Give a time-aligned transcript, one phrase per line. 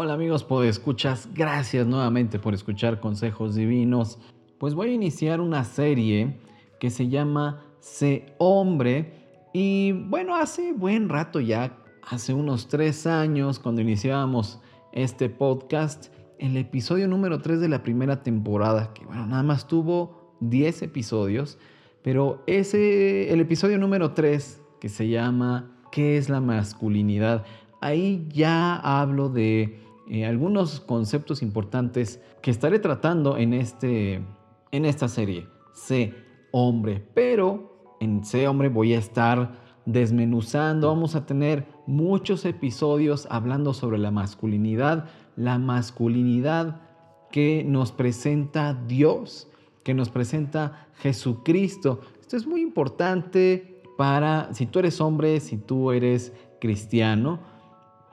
[0.00, 4.20] Hola amigos, escuchas, gracias nuevamente por escuchar consejos divinos.
[4.58, 6.38] Pues voy a iniciar una serie
[6.78, 9.12] que se llama Sé hombre
[9.52, 11.76] y bueno, hace buen rato ya,
[12.08, 14.60] hace unos tres años cuando iniciábamos
[14.92, 20.36] este podcast, el episodio número 3 de la primera temporada, que bueno, nada más tuvo
[20.38, 21.58] 10 episodios,
[22.02, 27.44] pero ese, el episodio número 3 que se llama ¿Qué es la masculinidad?
[27.80, 34.22] ahí ya hablo de eh, algunos conceptos importantes que estaré tratando en, este,
[34.70, 35.46] en esta serie.
[35.72, 36.14] Sé
[36.50, 39.52] hombre, pero en Sé hombre voy a estar
[39.84, 46.82] desmenuzando, vamos a tener muchos episodios hablando sobre la masculinidad, la masculinidad
[47.30, 49.48] que nos presenta Dios,
[49.82, 52.00] que nos presenta Jesucristo.
[52.20, 57.40] Esto es muy importante para, si tú eres hombre, si tú eres cristiano,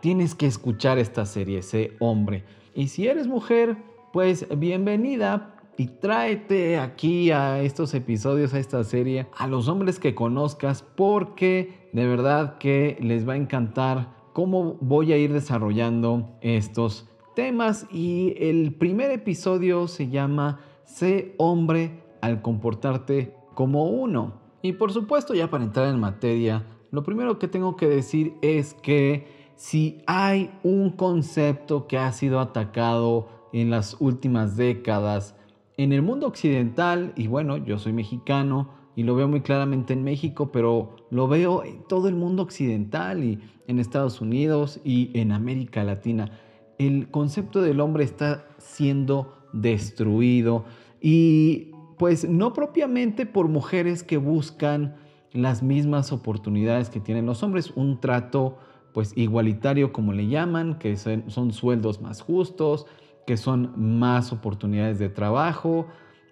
[0.06, 2.44] tienes que escuchar esta serie, ese hombre.
[2.76, 3.76] Y si eres mujer,
[4.14, 10.14] pues bienvenida y tráete aquí a estos episodios, a esta serie, a los hombres que
[10.14, 17.10] conozcas, porque de verdad que les va a encantar cómo voy a ir desarrollando estos
[17.36, 17.88] temas.
[17.92, 24.34] Y el primer episodio se llama Sé hombre al comportarte como uno.
[24.62, 28.76] Y por supuesto, ya para entrar en materia, lo primero que tengo que decir es
[28.76, 35.36] que si hay un concepto que ha sido atacado en las últimas décadas
[35.78, 40.04] en el mundo occidental, y bueno, yo soy mexicano y lo veo muy claramente en
[40.04, 45.32] México, pero lo veo en todo el mundo occidental y en Estados Unidos y en
[45.32, 46.32] América Latina.
[46.78, 50.66] El concepto del hombre está siendo destruido
[51.02, 54.96] y pues no propiamente por mujeres que buscan
[55.32, 58.58] las mismas oportunidades que tienen los hombres, un trato
[58.96, 62.88] pues igualitario como le llaman, que son, sueldos más justos,
[63.28, 65.88] que son más oportunidades de trabajo,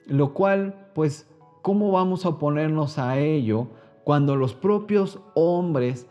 [0.07, 1.29] lo cual pues
[1.61, 3.67] ¿cómo vamos a oponernos a ello
[4.05, 6.07] cuando los propios hombres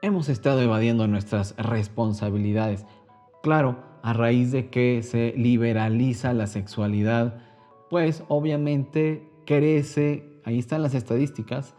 [0.00, 2.86] hemos estado evadiendo nuestras responsabilidades?
[3.42, 7.38] Claro, a raíz de que se liberaliza la sexualidad,
[7.90, 11.74] pues obviamente crece, ahí están las estadísticas,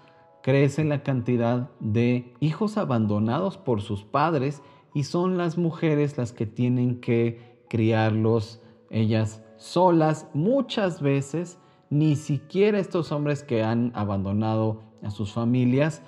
[0.47, 4.61] crece la cantidad de hijos abandonados por sus padres
[4.93, 10.29] y son las mujeres las que tienen que criarlos ellas solas.
[10.33, 11.59] Muchas veces
[11.89, 16.01] ni siquiera estos hombres que han abandonado a sus familias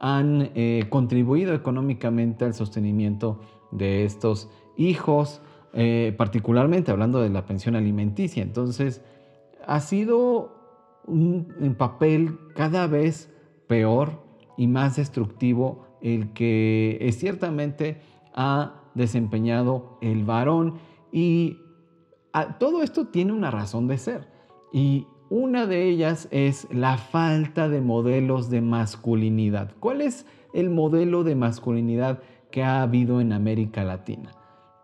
[0.00, 3.40] han eh, contribuido económicamente al sostenimiento
[3.72, 4.48] de estos
[4.78, 5.42] hijos,
[5.74, 8.42] eh, particularmente hablando de la pensión alimenticia.
[8.42, 9.02] Entonces,
[9.66, 10.50] ha sido
[11.06, 13.31] un papel cada vez
[13.72, 14.22] peor
[14.58, 18.02] y más destructivo el que es ciertamente
[18.34, 20.74] ha desempeñado el varón
[21.10, 21.56] y
[22.58, 24.28] todo esto tiene una razón de ser
[24.74, 29.72] y una de ellas es la falta de modelos de masculinidad.
[29.80, 34.32] ¿Cuál es el modelo de masculinidad que ha habido en América Latina?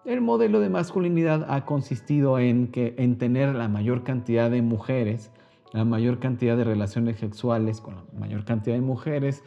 [0.07, 5.31] El modelo de masculinidad ha consistido en, que, en tener la mayor cantidad de mujeres
[5.73, 9.45] la mayor cantidad de relaciones sexuales con la mayor cantidad de mujeres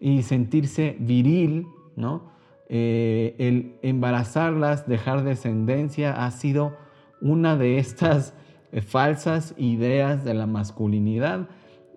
[0.00, 1.66] y sentirse viril,
[1.96, 2.30] ¿no?
[2.68, 6.76] Eh, el embarazarlas, dejar descendencia, ha sido
[7.20, 8.34] una de estas
[8.72, 11.48] eh, falsas ideas de la masculinidad.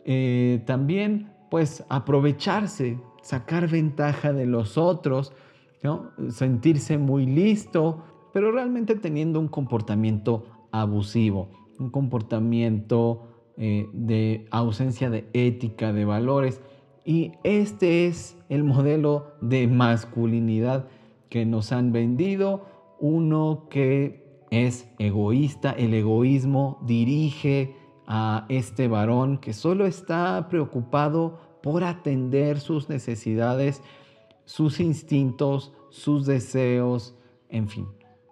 [0.06, 5.34] Eh, también, pues, aprovecharse, sacar ventaja de los otros,
[5.82, 6.12] ¿no?
[6.30, 8.04] sentirse muy listo,
[8.34, 11.50] pero realmente teniendo un comportamiento abusivo,
[11.80, 13.29] un comportamiento
[13.62, 16.62] eh, de ausencia de ética, de valores.
[17.04, 20.88] Y este es el modelo de masculinidad
[21.28, 22.66] que nos han vendido,
[23.02, 27.76] uno que es egoísta, el egoísmo dirige
[28.08, 33.84] a este varón que solo está preocupado por atender sus necesidades,
[34.46, 37.14] sus instintos, sus deseos,
[37.50, 37.88] en fin,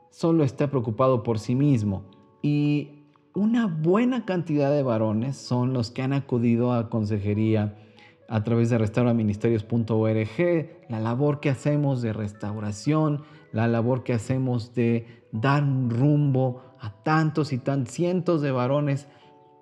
[0.09, 2.05] solo está preocupado por sí mismo.
[2.41, 2.96] Y
[3.37, 7.77] una buena cantidad de varones son los que han acudido a consejería
[8.27, 15.05] a través de restauraministerios.org, la labor que hacemos de restauración, la labor que hacemos de
[15.31, 19.07] dar un rumbo a tantos y tan cientos de varones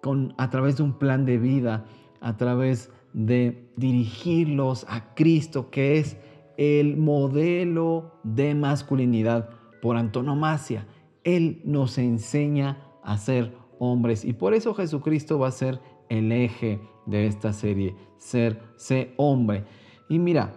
[0.02, 1.84] con, a través de un plan de vida,
[2.22, 6.16] a través de dirigirlos a Cristo, que es
[6.56, 9.50] el modelo de masculinidad
[9.82, 10.88] por antonomasia.
[11.26, 14.26] Él nos enseña a ser hombres.
[14.26, 15.80] Y por eso Jesucristo va a ser
[16.10, 19.66] el eje de esta serie, ser, ser hombre.
[20.10, 20.54] Y mira,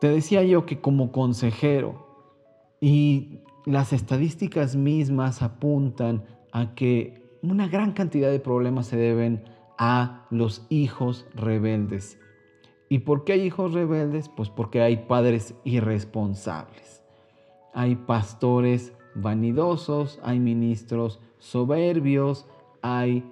[0.00, 2.06] te decía yo que como consejero,
[2.80, 9.44] y las estadísticas mismas apuntan a que una gran cantidad de problemas se deben
[9.78, 12.18] a los hijos rebeldes.
[12.88, 14.28] ¿Y por qué hay hijos rebeldes?
[14.28, 17.02] Pues porque hay padres irresponsables.
[17.74, 22.46] Hay pastores vanidosos, hay ministros soberbios,
[22.82, 23.24] hay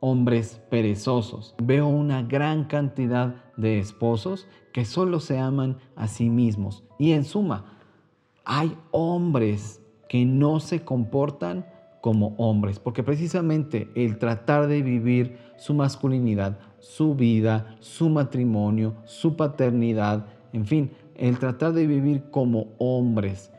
[0.00, 1.54] hombres perezosos.
[1.62, 6.84] Veo una gran cantidad de esposos que solo se aman a sí mismos.
[6.98, 7.78] Y en suma,
[8.44, 11.66] hay hombres que no se comportan
[12.00, 19.36] como hombres, porque precisamente el tratar de vivir su masculinidad, su vida, su matrimonio, su
[19.36, 23.52] paternidad, en fin, el tratar de vivir como hombres,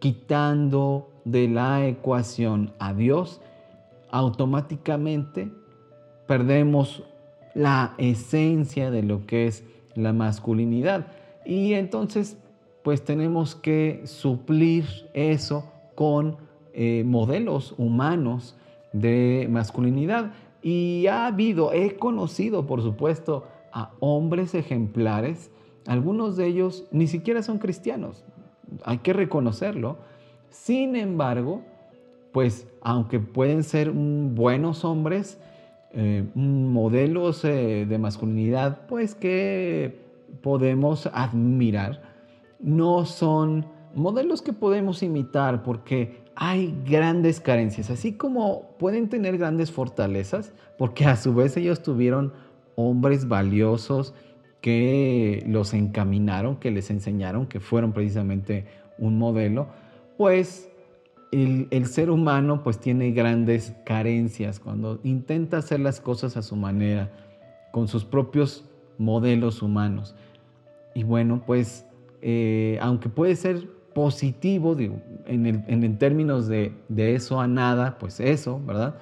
[0.00, 3.40] quitando de la ecuación a Dios,
[4.10, 5.50] automáticamente
[6.26, 7.04] perdemos
[7.54, 9.64] la esencia de lo que es
[9.94, 11.06] la masculinidad.
[11.44, 12.36] Y entonces,
[12.82, 16.36] pues tenemos que suplir eso con
[16.72, 18.56] eh, modelos humanos
[18.92, 20.32] de masculinidad.
[20.62, 25.50] Y ha habido, he conocido, por supuesto, a hombres ejemplares.
[25.86, 28.24] Algunos de ellos ni siquiera son cristianos,
[28.84, 29.98] hay que reconocerlo.
[30.50, 31.62] Sin embargo,
[32.32, 35.38] pues aunque pueden ser buenos hombres,
[35.92, 39.98] eh, modelos eh, de masculinidad, pues que
[40.42, 42.02] podemos admirar,
[42.60, 49.72] no son modelos que podemos imitar porque hay grandes carencias, así como pueden tener grandes
[49.72, 52.32] fortalezas, porque a su vez ellos tuvieron
[52.76, 54.14] hombres valiosos
[54.60, 58.66] que los encaminaron, que les enseñaron, que fueron precisamente
[58.98, 59.68] un modelo,
[60.16, 60.70] pues
[61.32, 67.10] el, ser humano pues tiene grandes carencias cuando intenta hacer las cosas a su manera,
[67.72, 68.64] con sus propios
[68.98, 70.14] modelos humanos.
[70.94, 71.86] Y bueno, pues
[72.20, 74.76] eh, aunque puede ser positivo
[75.26, 78.96] en, términos de, de eso a nada, pues eso, ¿verdad?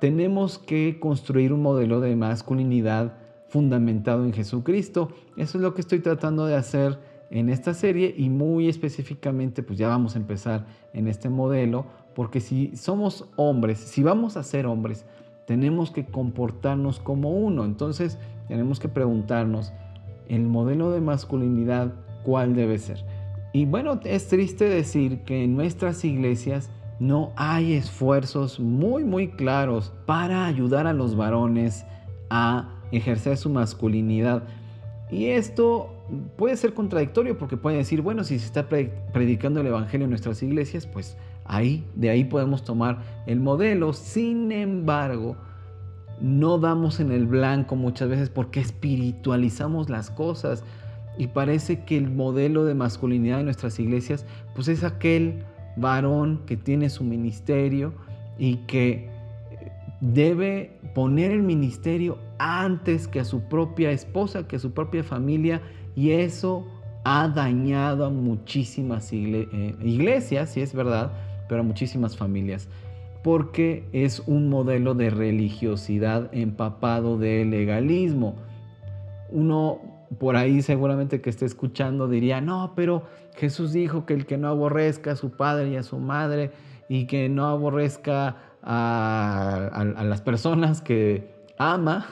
[0.00, 3.14] Tenemos que construir un modelo de masculinidad
[3.48, 5.10] fundamentado en Jesucristo.
[5.36, 6.98] Eso es lo que estoy tratando de hacer
[7.30, 12.40] en esta serie y muy específicamente pues ya vamos a empezar en este modelo porque
[12.40, 15.04] si somos hombres, si vamos a ser hombres,
[15.46, 17.64] tenemos que comportarnos como uno.
[17.64, 19.72] Entonces tenemos que preguntarnos,
[20.28, 21.92] ¿el modelo de masculinidad
[22.24, 23.04] cuál debe ser?
[23.52, 29.92] Y bueno, es triste decir que en nuestras iglesias no hay esfuerzos muy, muy claros
[30.06, 31.84] para ayudar a los varones
[32.30, 34.42] a ejercer su masculinidad.
[35.10, 35.92] Y esto
[36.36, 40.42] puede ser contradictorio porque puede decir, bueno, si se está predicando el Evangelio en nuestras
[40.42, 43.92] iglesias, pues ahí, de ahí podemos tomar el modelo.
[43.92, 45.36] Sin embargo,
[46.20, 50.64] no damos en el blanco muchas veces porque espiritualizamos las cosas
[51.18, 55.44] y parece que el modelo de masculinidad en nuestras iglesias, pues es aquel
[55.76, 57.94] varón que tiene su ministerio
[58.38, 59.10] y que
[60.00, 65.62] debe poner el ministerio antes que a su propia esposa, que a su propia familia,
[65.94, 66.66] y eso
[67.04, 71.12] ha dañado a muchísimas eh, iglesias, si es verdad,
[71.48, 72.68] pero a muchísimas familias,
[73.22, 78.36] porque es un modelo de religiosidad empapado de legalismo.
[79.30, 79.80] Uno
[80.18, 83.04] por ahí seguramente que esté escuchando diría, no, pero
[83.36, 86.50] Jesús dijo que el que no aborrezca a su padre y a su madre
[86.88, 92.06] y que no aborrezca a, las personas que ama,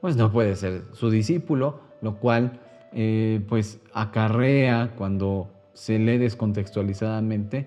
[0.00, 2.60] pues no puede ser su discípulo, lo cual
[2.92, 7.66] eh, pues acarrea cuando se lee descontextualizadamente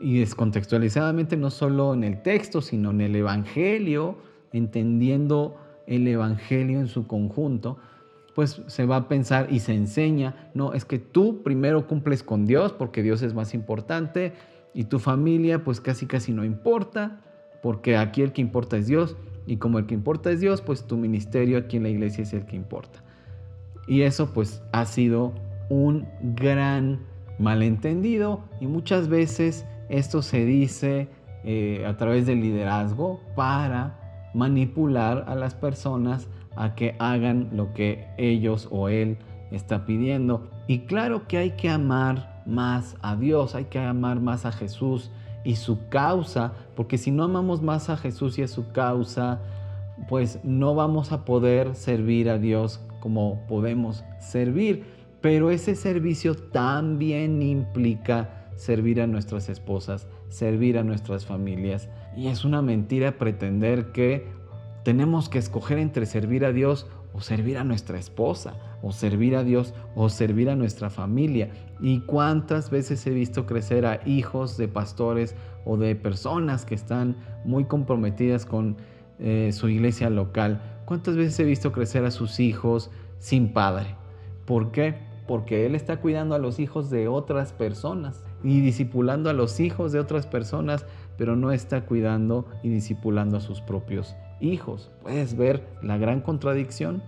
[0.00, 4.18] y descontextualizadamente no solo en el texto, sino en el Evangelio,
[4.52, 7.78] entendiendo el Evangelio en su conjunto,
[8.34, 12.46] pues se va a pensar y se enseña, no, es que tú primero cumples con
[12.46, 14.34] Dios porque Dios es más importante,
[14.74, 17.20] y tu familia pues casi casi no importa,
[17.62, 20.86] porque aquí el que importa es Dios y como el que importa es Dios, pues
[20.86, 23.02] tu ministerio aquí en la iglesia es el que importa.
[23.86, 25.34] Y eso pues ha sido
[25.68, 27.00] un gran
[27.38, 31.08] malentendido y muchas veces esto se dice
[31.44, 38.06] eh, a través del liderazgo para manipular a las personas a que hagan lo que
[38.18, 39.18] ellos o él
[39.50, 40.48] está pidiendo.
[40.66, 45.10] Y claro que hay que amar más a Dios, hay que amar más a Jesús
[45.44, 49.40] y su causa, porque si no amamos más a Jesús y a su causa,
[50.08, 54.84] pues no vamos a poder servir a Dios como podemos servir.
[55.20, 61.88] Pero ese servicio también implica servir a nuestras esposas, servir a nuestras familias.
[62.16, 64.26] Y es una mentira pretender que
[64.84, 68.54] tenemos que escoger entre servir a Dios o servir a nuestra esposa.
[68.82, 71.50] O servir a Dios o servir a nuestra familia.
[71.80, 75.34] Y cuántas veces he visto crecer a hijos de pastores
[75.64, 78.76] o de personas que están muy comprometidas con
[79.18, 80.62] eh, su iglesia local.
[80.86, 83.96] ¿Cuántas veces he visto crecer a sus hijos sin padre?
[84.46, 84.94] ¿Por qué?
[85.26, 89.92] Porque Él está cuidando a los hijos de otras personas y discipulando a los hijos
[89.92, 94.90] de otras personas, pero no está cuidando y discipulando a sus propios hijos.
[95.02, 97.02] Puedes ver la gran contradicción.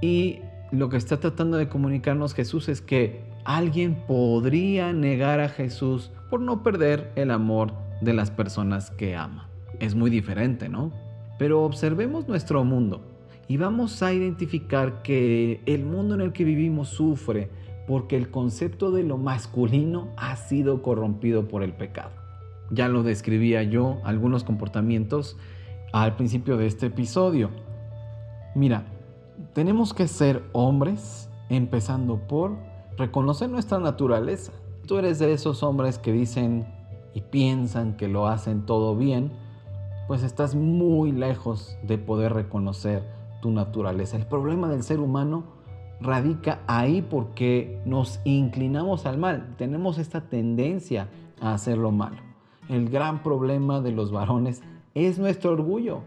[0.00, 0.40] Y
[0.72, 6.40] lo que está tratando de comunicarnos Jesús es que alguien podría negar a Jesús por
[6.40, 9.48] no perder el amor de las personas que ama.
[9.80, 10.92] Es muy diferente, ¿no?
[11.38, 13.02] Pero observemos nuestro mundo
[13.48, 17.50] y vamos a identificar que el mundo en el que vivimos sufre
[17.88, 22.12] porque el concepto de lo masculino ha sido corrompido por el pecado.
[22.70, 25.36] Ya lo describía yo, algunos comportamientos
[25.92, 27.50] al principio de este episodio.
[28.54, 28.84] Mira,
[29.52, 32.56] tenemos que ser hombres empezando por
[32.96, 34.52] reconocer nuestra naturaleza.
[34.86, 36.66] Tú eres de esos hombres que dicen
[37.14, 39.32] y piensan que lo hacen todo bien,
[40.06, 43.02] pues estás muy lejos de poder reconocer
[43.40, 44.16] tu naturaleza.
[44.16, 45.44] El problema del ser humano
[46.00, 49.54] radica ahí porque nos inclinamos al mal.
[49.56, 51.08] Tenemos esta tendencia
[51.40, 52.18] a hacer lo malo.
[52.68, 54.62] El gran problema de los varones
[54.94, 56.02] es nuestro orgullo.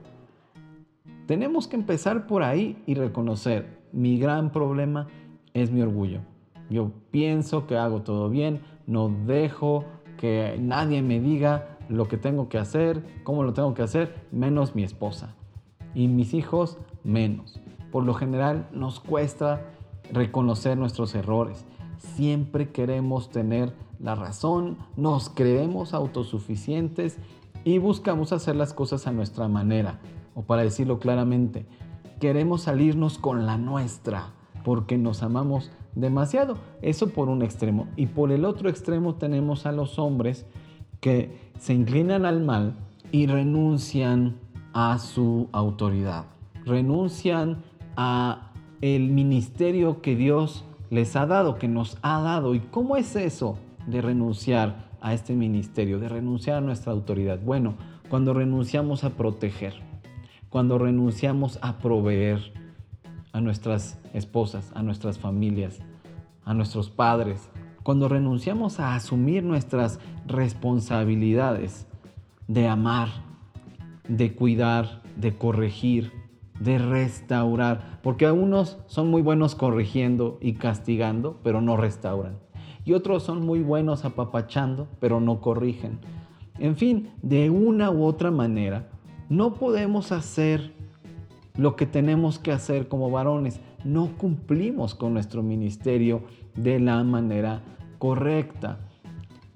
[1.28, 5.08] Tenemos que empezar por ahí y reconocer, mi gran problema
[5.54, 6.20] es mi orgullo.
[6.70, 9.86] Yo pienso que hago todo bien, no dejo
[10.18, 14.76] que nadie me diga lo que tengo que hacer, cómo lo tengo que hacer, menos
[14.76, 15.36] mi esposa.
[15.94, 17.60] Y mis hijos, menos.
[17.92, 19.62] Por lo general nos cuesta
[20.12, 21.66] reconocer nuestros errores.
[21.98, 27.18] Siempre queremos tener la razón, nos creemos autosuficientes
[27.64, 30.00] y buscamos hacer las cosas a nuestra manera.
[30.36, 31.66] O para decirlo claramente,
[32.20, 36.58] queremos salirnos con la nuestra porque nos amamos demasiado.
[36.82, 37.88] Eso por un extremo.
[37.96, 40.46] Y por el otro extremo tenemos a los hombres
[41.00, 42.76] que se inclinan al mal
[43.12, 44.38] y renuncian
[44.74, 46.26] a su autoridad.
[46.66, 47.64] Renuncian
[47.96, 52.56] a el ministerio que Dios les ha dado, que nos ha dado.
[52.56, 57.40] ¿Y cómo es eso de renunciar a este ministerio, de renunciar a nuestra autoridad?
[57.44, 57.76] Bueno,
[58.10, 59.74] cuando renunciamos a proteger,
[60.54, 62.54] cuando renunciamos a proveer
[63.32, 65.80] a nuestras esposas, a nuestras familias,
[66.46, 67.50] a nuestros padres,
[67.82, 71.88] cuando renunciamos a asumir nuestras responsabilidades
[72.48, 73.10] de amar,
[74.08, 76.12] de cuidar, de corregir,
[76.60, 82.38] de restaurar, porque algunos son muy buenos corrigiendo y castigando, pero no restauran
[82.86, 86.00] y otros son muy buenos apapachando, pero no corrigen.
[86.60, 88.90] En fin, de una u otra manera,
[89.34, 90.74] no podemos hacer
[91.58, 93.60] lo que tenemos que hacer como varones.
[93.84, 96.22] No cumplimos con nuestro ministerio
[96.56, 97.64] de la manera
[97.98, 98.78] correcta.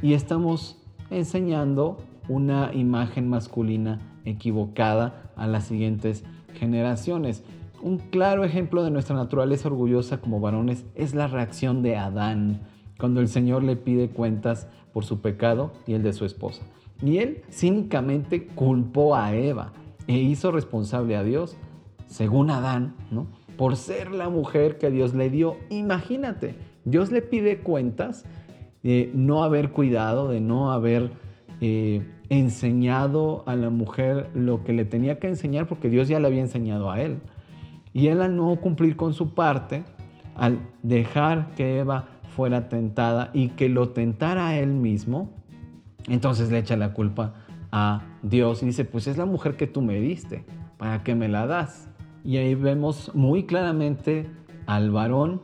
[0.01, 0.81] Y estamos
[1.11, 6.23] enseñando una imagen masculina equivocada a las siguientes
[6.55, 7.43] generaciones.
[7.79, 12.61] Un claro ejemplo de nuestra naturaleza orgullosa como varones es la reacción de Adán
[12.97, 16.63] cuando el Señor le pide cuentas por su pecado y el de su esposa.
[17.01, 19.73] Y él cínicamente culpó a Eva
[20.07, 21.57] e hizo responsable a Dios,
[22.07, 23.27] según Adán, ¿no?
[23.57, 25.57] por ser la mujer que Dios le dio.
[25.69, 28.25] Imagínate, Dios le pide cuentas
[28.83, 31.11] de no haber cuidado, de no haber
[31.59, 36.27] eh, enseñado a la mujer lo que le tenía que enseñar, porque Dios ya le
[36.27, 37.17] había enseñado a él.
[37.93, 39.83] Y él al no cumplir con su parte,
[40.35, 45.31] al dejar que Eva fuera tentada y que lo tentara él mismo,
[46.13, 47.33] entonces le echa la culpa
[47.71, 50.45] a Dios y dice, pues es la mujer que tú me diste,
[50.77, 51.89] ¿para qué me la das?
[52.23, 54.29] Y ahí vemos muy claramente
[54.65, 55.41] al varón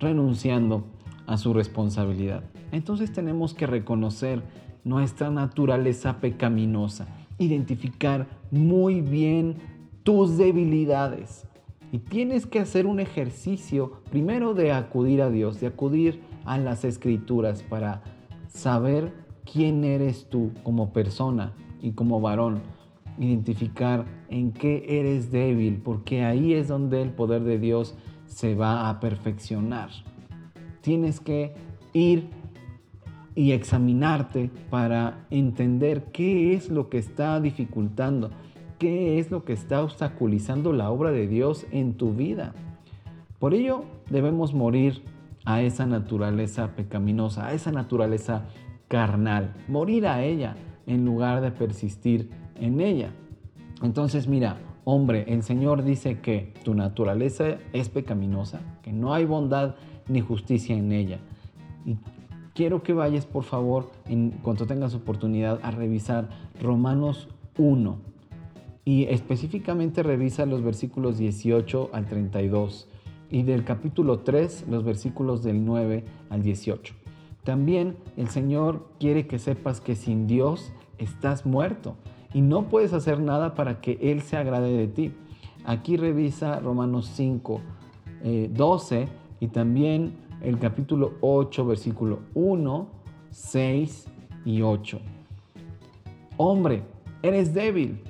[0.00, 0.84] renunciando
[1.26, 2.44] a su responsabilidad.
[2.72, 4.42] Entonces tenemos que reconocer
[4.84, 7.06] nuestra naturaleza pecaminosa,
[7.38, 9.56] identificar muy bien
[10.02, 11.46] tus debilidades.
[11.92, 16.84] Y tienes que hacer un ejercicio primero de acudir a Dios, de acudir a las
[16.84, 18.02] escrituras para
[18.48, 22.62] saber quién eres tú como persona y como varón.
[23.18, 27.94] Identificar en qué eres débil, porque ahí es donde el poder de Dios
[28.26, 29.90] se va a perfeccionar.
[30.80, 31.54] Tienes que
[31.92, 32.28] ir
[33.34, 38.30] y examinarte para entender qué es lo que está dificultando,
[38.78, 42.54] qué es lo que está obstaculizando la obra de Dios en tu vida.
[43.38, 45.02] Por ello debemos morir
[45.44, 48.46] a esa naturaleza pecaminosa, a esa naturaleza
[48.94, 50.54] carnal, morir a ella
[50.86, 53.10] en lugar de persistir en ella.
[53.82, 59.74] Entonces mira, hombre, el Señor dice que tu naturaleza es pecaminosa, que no hay bondad
[60.06, 61.18] ni justicia en ella.
[61.84, 61.96] Y
[62.54, 66.28] quiero que vayas, por favor, en cuanto tengas oportunidad, a revisar
[66.62, 67.26] Romanos
[67.58, 67.98] 1.
[68.84, 72.86] Y específicamente revisa los versículos 18 al 32
[73.28, 76.94] y del capítulo 3 los versículos del 9 al 18.
[77.44, 81.96] También el Señor quiere que sepas que sin Dios estás muerto
[82.32, 85.12] y no puedes hacer nada para que Él se agrade de ti.
[85.64, 87.60] Aquí revisa Romanos 5,
[88.50, 89.08] 12 eh,
[89.40, 92.86] y también el capítulo 8, versículo 1,
[93.30, 94.08] 6
[94.46, 95.00] y 8.
[96.38, 96.82] Hombre,
[97.22, 98.02] eres débil.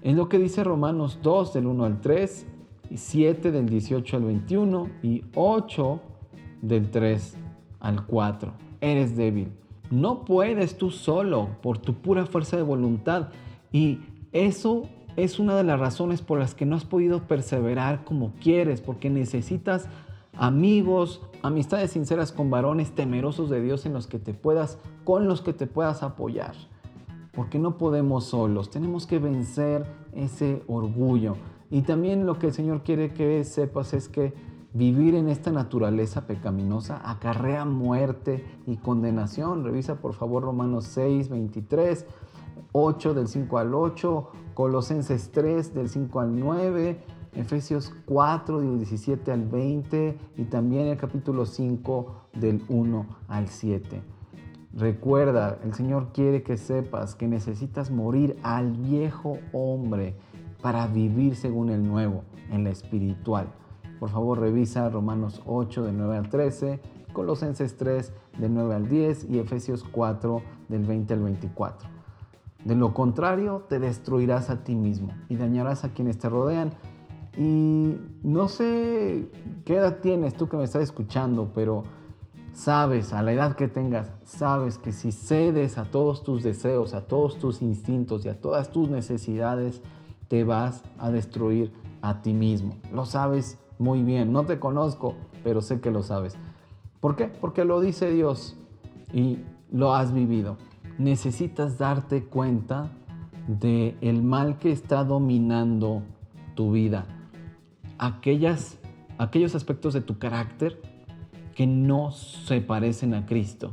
[0.00, 2.46] Es lo que dice Romanos 2 del 1 al 3,
[2.90, 6.00] y 7 del 18 al 21 y 8
[6.60, 7.41] del 3
[7.82, 8.52] al 4.
[8.80, 9.52] Eres débil.
[9.90, 13.28] No puedes tú solo por tu pura fuerza de voluntad.
[13.70, 14.00] Y
[14.32, 18.80] eso es una de las razones por las que no has podido perseverar como quieres,
[18.80, 19.88] porque necesitas
[20.34, 25.42] amigos, amistades sinceras con varones temerosos de Dios en los que te puedas, con los
[25.42, 26.54] que te puedas apoyar.
[27.32, 29.84] Porque no podemos solos, tenemos que vencer
[30.14, 31.36] ese orgullo.
[31.70, 34.34] Y también lo que el Señor quiere que sepas es que
[34.74, 39.64] Vivir en esta naturaleza pecaminosa acarrea muerte y condenación.
[39.64, 42.06] Revisa por favor Romanos 6, 23,
[42.72, 49.30] 8 del 5 al 8, Colosenses 3 del 5 al 9, Efesios 4 del 17
[49.30, 54.02] al 20 y también el capítulo 5 del 1 al 7.
[54.72, 60.16] Recuerda, el Señor quiere que sepas que necesitas morir al viejo hombre
[60.62, 63.52] para vivir según el nuevo, en la espiritual.
[64.02, 66.80] Por favor, revisa Romanos 8 del 9 al 13,
[67.12, 71.88] Colosenses 3 del 9 al 10 y Efesios 4 del 20 al 24.
[72.64, 76.72] De lo contrario, te destruirás a ti mismo y dañarás a quienes te rodean.
[77.38, 79.30] Y no sé
[79.64, 81.84] qué edad tienes tú que me estás escuchando, pero
[82.54, 87.02] sabes, a la edad que tengas, sabes que si cedes a todos tus deseos, a
[87.06, 89.80] todos tus instintos y a todas tus necesidades,
[90.26, 92.74] te vas a destruir a ti mismo.
[92.92, 94.32] Lo sabes muy bien.
[94.32, 96.36] No te conozco, pero sé que lo sabes.
[97.00, 97.26] ¿Por qué?
[97.26, 98.56] Porque lo dice Dios
[99.12, 99.38] y
[99.70, 100.56] lo has vivido.
[100.98, 102.92] Necesitas darte cuenta
[103.48, 106.02] de el mal que está dominando
[106.54, 107.06] tu vida.
[107.98, 108.78] Aquellas,
[109.18, 110.80] aquellos aspectos de tu carácter
[111.56, 113.72] que no se parecen a Cristo.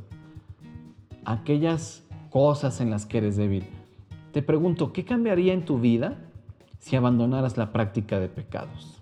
[1.23, 3.65] Aquellas cosas en las que eres débil.
[4.31, 6.17] Te pregunto, ¿qué cambiaría en tu vida
[6.79, 8.98] si abandonaras la práctica de pecados?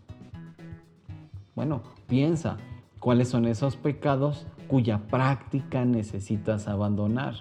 [1.57, 2.57] Bueno, piensa
[2.99, 7.33] cuáles son esos pecados cuya práctica necesitas abandonar.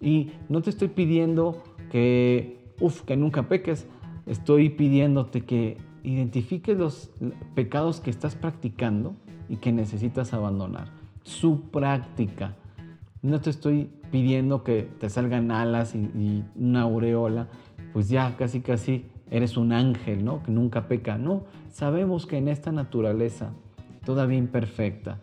[0.00, 1.60] Y no te estoy pidiendo
[1.90, 3.88] que, uf, que nunca peques,
[4.26, 7.10] estoy pidiéndote que identifiques los
[7.56, 9.16] pecados que estás practicando
[9.48, 10.92] y que necesitas abandonar.
[11.24, 12.54] Su práctica.
[13.22, 17.48] No te estoy pidiendo que te salgan alas y una aureola,
[17.92, 20.42] pues ya casi casi eres un ángel, ¿no?
[20.42, 21.18] Que nunca peca.
[21.18, 23.50] No, sabemos que en esta naturaleza,
[24.04, 25.18] todavía imperfecta,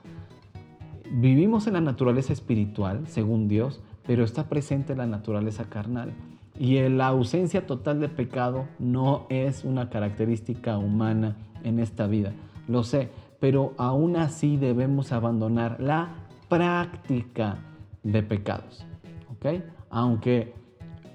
[1.11, 6.13] vivimos en la naturaleza espiritual, según Dios, pero está presente la naturaleza carnal.
[6.59, 12.33] Y la ausencia total de pecado no es una característica humana en esta vida.
[12.67, 16.09] Lo sé, pero aún así debemos abandonar la
[16.49, 17.57] práctica
[18.03, 18.85] de pecados.
[19.31, 19.63] ¿Ok?
[19.89, 20.53] Aunque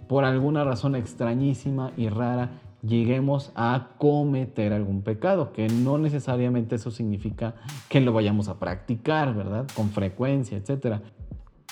[0.09, 2.51] por alguna razón extrañísima y rara
[2.83, 7.55] lleguemos a cometer algún pecado, que no necesariamente eso significa
[7.89, 9.67] que lo vayamos a practicar, ¿verdad?
[9.75, 11.01] Con frecuencia, etc.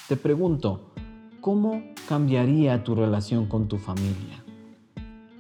[0.09, 0.93] Te pregunto,
[1.41, 4.45] ¿cómo cambiaría tu relación con tu familia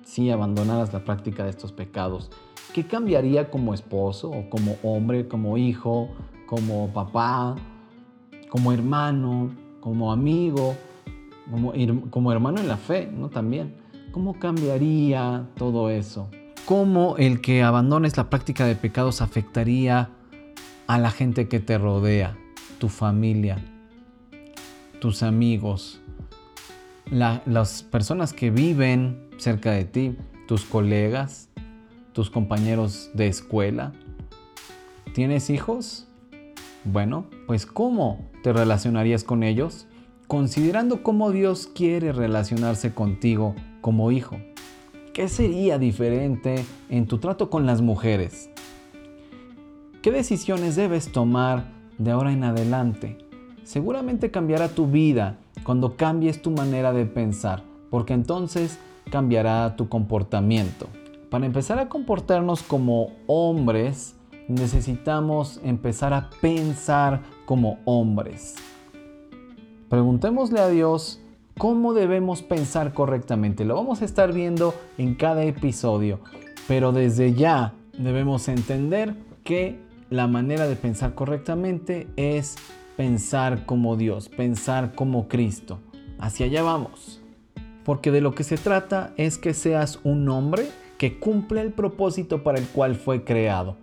[0.04, 2.30] si abandonaras la práctica de estos pecados?
[2.72, 6.10] ¿Qué cambiaría como esposo o como hombre, como hijo,
[6.46, 7.56] como papá,
[8.50, 9.50] como hermano,
[9.80, 10.76] como amigo,
[11.50, 11.72] como,
[12.10, 13.28] como hermano en la fe, ¿no?
[13.28, 13.85] También.
[14.16, 16.30] ¿Cómo cambiaría todo eso?
[16.64, 20.08] ¿Cómo el que abandones la práctica de pecados afectaría
[20.86, 22.34] a la gente que te rodea,
[22.78, 23.58] tu familia,
[25.02, 26.00] tus amigos,
[27.10, 30.16] las personas que viven cerca de ti,
[30.48, 31.50] tus colegas,
[32.14, 33.92] tus compañeros de escuela?
[35.12, 36.08] ¿Tienes hijos?
[36.84, 39.86] Bueno, pues ¿cómo te relacionarías con ellos?
[40.26, 43.54] Considerando cómo Dios quiere relacionarse contigo
[43.86, 44.38] como hijo?
[45.12, 48.50] ¿Qué sería diferente en tu trato con las mujeres?
[50.02, 53.16] ¿Qué decisiones debes tomar de ahora en adelante?
[53.62, 60.88] Seguramente cambiará tu vida cuando cambies tu manera de pensar, porque entonces cambiará tu comportamiento.
[61.30, 64.16] Para empezar a comportarnos como hombres,
[64.48, 68.56] necesitamos empezar a pensar como hombres.
[69.88, 71.20] Preguntémosle a Dios
[71.58, 73.64] cómo debemos pensar correctamente.
[73.64, 76.20] Lo vamos a estar viendo en cada episodio,
[76.68, 79.78] pero desde ya debemos entender que
[80.10, 82.56] la manera de pensar correctamente es
[82.96, 85.80] pensar como Dios, pensar como Cristo.
[86.18, 87.20] Hacia allá vamos.
[87.84, 92.42] Porque de lo que se trata es que seas un hombre que cumple el propósito
[92.42, 93.76] para el cual fue creado.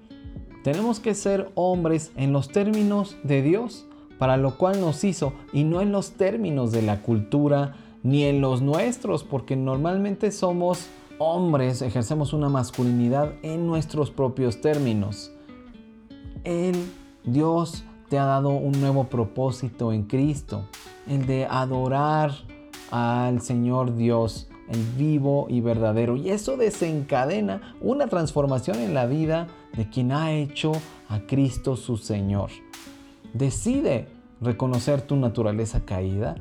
[0.63, 3.85] Tenemos que ser hombres en los términos de Dios,
[4.17, 8.41] para lo cual nos hizo, y no en los términos de la cultura ni en
[8.41, 10.87] los nuestros, porque normalmente somos
[11.19, 15.31] hombres, ejercemos una masculinidad en nuestros propios términos.
[16.43, 16.75] Él,
[17.23, 20.65] Dios, te ha dado un nuevo propósito en Cristo,
[21.07, 22.31] el de adorar
[22.91, 26.15] al Señor Dios, el vivo y verdadero.
[26.15, 30.73] Y eso desencadena una transformación en la vida de quien ha hecho
[31.09, 32.51] a Cristo su Señor.
[33.33, 34.07] Decide
[34.41, 36.35] reconocer tu naturaleza caída,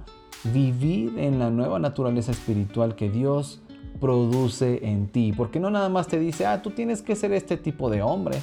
[0.44, 3.62] vivir en la nueva naturaleza espiritual que Dios
[4.00, 5.32] produce en ti.
[5.34, 8.38] Porque no nada más te dice, ah, tú tienes que ser este tipo de hombre,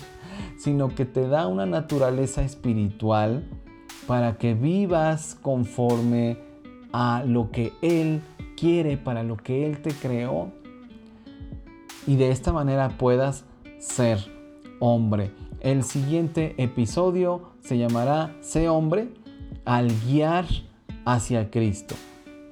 [0.57, 3.47] sino que te da una naturaleza espiritual
[4.07, 6.39] para que vivas conforme
[6.91, 8.21] a lo que Él
[8.57, 10.51] quiere, para lo que Él te creó.
[12.07, 13.45] Y de esta manera puedas
[13.77, 14.19] ser
[14.79, 15.31] hombre.
[15.61, 19.09] El siguiente episodio se llamará Sé hombre
[19.65, 20.45] al guiar
[21.03, 21.95] hacia Cristo.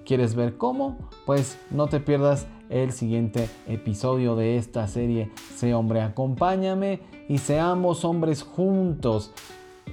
[0.05, 0.97] ¿Quieres ver cómo?
[1.25, 8.03] Pues no te pierdas el siguiente episodio de esta serie Sé hombre, acompáñame y seamos
[8.03, 9.31] hombres juntos.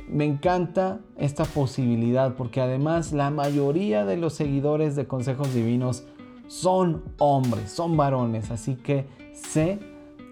[0.09, 6.05] Me encanta esta posibilidad porque además la mayoría de los seguidores de consejos divinos
[6.49, 9.79] son hombres, son varones, así que sé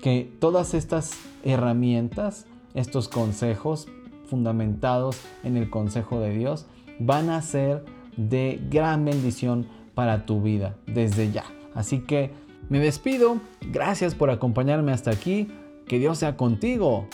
[0.03, 1.13] que todas estas
[1.45, 3.89] herramientas, estos consejos
[4.27, 6.67] fundamentados en el consejo de Dios,
[6.99, 7.85] van a ser
[8.17, 11.45] de gran bendición para tu vida desde ya.
[11.75, 12.31] Así que
[12.69, 15.49] me despido, gracias por acompañarme hasta aquí,
[15.87, 17.07] que Dios sea contigo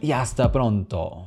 [0.00, 1.26] y hasta pronto.